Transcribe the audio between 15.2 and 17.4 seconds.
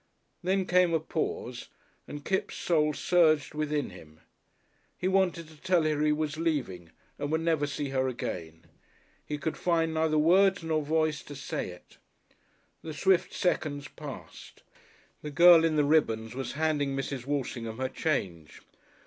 The girl in the ribbons was handing Mrs.